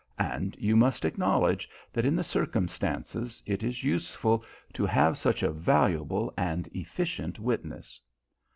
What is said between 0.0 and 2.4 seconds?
And you must acknowledge that in the